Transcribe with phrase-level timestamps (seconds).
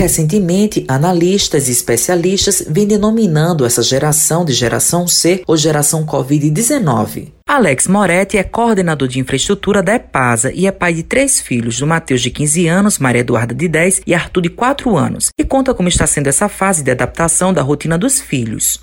[0.00, 7.32] Recentemente, analistas e especialistas vêm denominando essa geração de geração C ou geração Covid-19.
[7.46, 11.86] Alex Moretti é coordenador de infraestrutura da EPASA e é pai de três filhos, do
[11.86, 15.74] Matheus de 15 anos, Maria Eduarda de 10 e Arthur de 4 anos, e conta
[15.74, 18.80] como está sendo essa fase de adaptação da rotina dos filhos.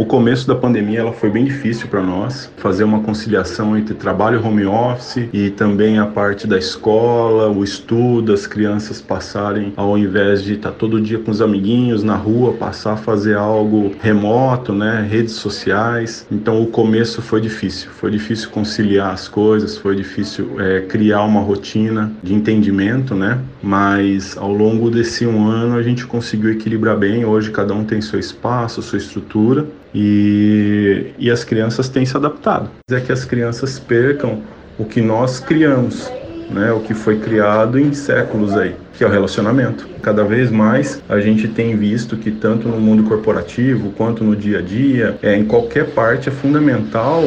[0.00, 4.42] O começo da pandemia ela foi bem difícil para nós, fazer uma conciliação entre trabalho
[4.42, 10.42] home office e também a parte da escola, o estudo, as crianças passarem ao invés
[10.42, 14.72] de estar tá todo dia com os amiguinhos na rua, passar a fazer algo remoto,
[14.72, 16.26] né, redes sociais.
[16.32, 21.42] Então o começo foi difícil, foi difícil conciliar as coisas, foi difícil é, criar uma
[21.42, 23.38] rotina de entendimento, né?
[23.62, 27.26] Mas ao longo desse um ano a gente conseguiu equilibrar bem.
[27.26, 32.70] Hoje cada um tem seu espaço, sua estrutura e, e as crianças têm se adaptado.
[32.90, 34.42] É que as crianças percam
[34.78, 36.10] o que nós criamos,
[36.50, 39.88] né, o que foi criado em séculos aí, que é o relacionamento.
[40.02, 44.58] Cada vez mais a gente tem visto que tanto no mundo corporativo quanto no dia
[44.58, 47.22] a dia, é, em qualquer parte é fundamental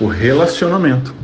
[0.00, 1.14] o relacionamento.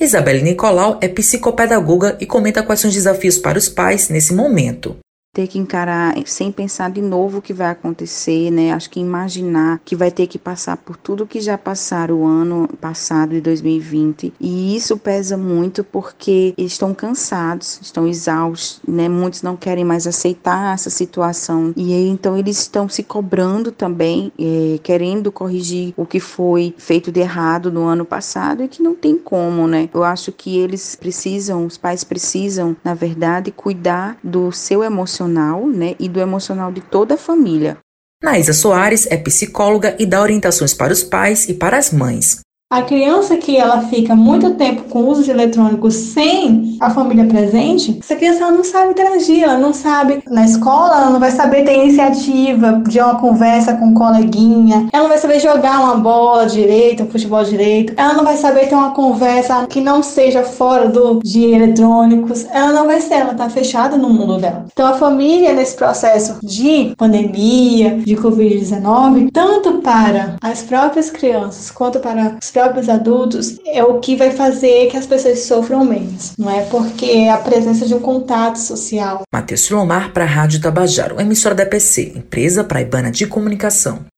[0.00, 4.96] Isabelle Nicolau é psicopedagoga e comenta quais são os desafios para os pais nesse momento
[5.34, 8.70] ter que encarar sem pensar de novo o que vai acontecer, né?
[8.70, 12.68] Acho que imaginar que vai ter que passar por tudo que já passaram o ano
[12.78, 19.08] passado de 2020 e isso pesa muito porque eles estão cansados, estão exaustos, né?
[19.08, 24.30] Muitos não querem mais aceitar essa situação e aí, então eles estão se cobrando também,
[24.38, 28.94] é, querendo corrigir o que foi feito de errado no ano passado e que não
[28.94, 29.88] tem como, né?
[29.94, 35.66] Eu acho que eles precisam, os pais precisam, na verdade, cuidar do seu emocional emocional
[35.66, 37.78] né, e do emocional de toda a família.
[38.22, 42.40] Naísa Soares é psicóloga e dá orientações para os pais e para as mães.
[42.72, 48.16] A criança que ela fica muito tempo com usos eletrônicos sem a família presente, essa
[48.16, 52.82] criança não sabe interagir, ela não sabe na escola, ela não vai saber ter iniciativa
[52.88, 57.10] de uma conversa com um coleguinha, ela não vai saber jogar uma bola direito, um
[57.10, 61.44] futebol direito, ela não vai saber ter uma conversa que não seja fora do de
[61.44, 64.64] eletrônicos, ela não vai ser, ela tá fechada no mundo dela.
[64.72, 72.00] Então a família nesse processo de pandemia, de Covid-19, tanto para as próprias crianças quanto
[72.00, 76.50] para os próprios adultos é o que vai fazer que as pessoas sofram menos, não
[76.50, 76.62] é?
[76.64, 79.22] Porque é a presença de um contato social.
[79.32, 84.11] Matheus Lomar para a Rádio Tabajaro, emissora da PC, empresa praibana de comunicação.